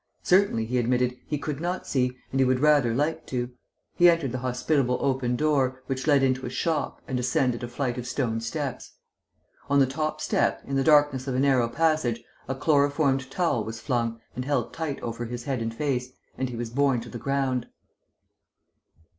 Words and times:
Certainly, 0.23 0.65
he 0.65 0.79
admitted, 0.79 1.15
he 1.27 1.37
could 1.37 1.61
not 1.61 1.85
see, 1.85 2.17
and 2.31 2.39
he 2.39 2.43
would 2.43 2.59
rather 2.59 2.91
like 2.91 3.27
to. 3.27 3.51
He 3.93 4.09
entered 4.09 4.31
the 4.31 4.39
hospitable 4.39 4.97
open 4.99 5.35
door, 5.35 5.83
which 5.85 6.07
led 6.07 6.23
into 6.23 6.43
a 6.47 6.49
shop, 6.49 6.99
and 7.07 7.19
ascended 7.19 7.61
a 7.61 7.67
flight 7.67 7.99
of 7.99 8.07
stone 8.07 8.41
steps. 8.41 8.93
On 9.69 9.77
the 9.77 9.85
top 9.85 10.19
step, 10.19 10.59
in 10.65 10.75
the 10.75 10.83
darkness 10.83 11.27
of 11.27 11.35
a 11.35 11.39
narrow 11.39 11.69
passage, 11.69 12.23
a 12.47 12.55
chloroformed 12.55 13.29
towel 13.29 13.63
was 13.63 13.79
flung 13.79 14.19
and 14.35 14.43
held 14.43 14.73
tight 14.73 14.99
over 15.01 15.25
his 15.25 15.43
head 15.43 15.61
and 15.61 15.71
face, 15.71 16.09
and 16.35 16.49
he 16.49 16.55
was 16.55 16.71
borne 16.71 16.99
to 17.01 17.09
the 17.09 17.19
ground. 17.19 17.67